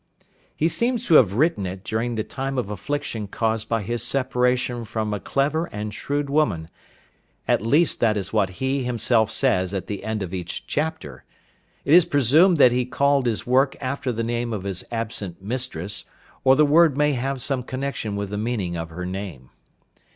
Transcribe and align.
He 0.55 0.67
seems 0.67 1.05
to 1.05 1.13
have 1.13 1.33
written 1.33 1.67
it 1.67 1.83
during 1.83 2.15
the 2.15 2.23
time 2.23 2.57
of 2.57 2.71
affliction 2.71 3.27
caused 3.27 3.69
by 3.69 3.83
his 3.83 4.01
separation 4.01 4.83
from 4.83 5.13
a 5.13 5.19
clever 5.19 5.65
and 5.67 5.93
shrewd 5.93 6.27
woman, 6.27 6.69
at 7.47 7.61
least 7.61 7.99
that 7.99 8.17
is 8.17 8.33
what 8.33 8.49
he 8.57 8.81
himself 8.81 9.29
says 9.29 9.75
at 9.75 9.85
the 9.85 10.03
end 10.03 10.23
of 10.23 10.33
each 10.33 10.65
chapter. 10.65 11.23
It 11.85 11.93
is 11.93 12.05
presumed 12.05 12.57
that 12.57 12.71
he 12.71 12.83
called 12.83 13.27
his 13.27 13.45
work 13.45 13.75
after 13.79 14.11
the 14.11 14.23
name 14.23 14.53
of 14.53 14.63
his 14.63 14.83
absent 14.91 15.39
mistress, 15.39 16.05
or 16.43 16.55
the 16.55 16.65
word 16.65 16.97
may 16.97 17.13
have 17.13 17.39
some 17.39 17.61
connection 17.61 18.15
with 18.15 18.31
the 18.31 18.39
meaning 18.39 18.75
of 18.75 18.89
her 18.89 19.05
name. 19.05 19.51